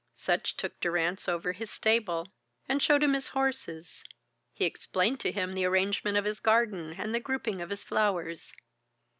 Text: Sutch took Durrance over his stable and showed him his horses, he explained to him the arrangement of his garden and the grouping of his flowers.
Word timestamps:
Sutch 0.15 0.57
took 0.57 0.79
Durrance 0.79 1.29
over 1.29 1.51
his 1.51 1.69
stable 1.69 2.27
and 2.67 2.81
showed 2.81 3.03
him 3.03 3.13
his 3.13 3.27
horses, 3.27 4.03
he 4.51 4.65
explained 4.65 5.19
to 5.19 5.31
him 5.31 5.53
the 5.53 5.65
arrangement 5.65 6.17
of 6.17 6.25
his 6.25 6.39
garden 6.39 6.93
and 6.97 7.13
the 7.13 7.19
grouping 7.19 7.61
of 7.61 7.69
his 7.69 7.83
flowers. 7.83 8.51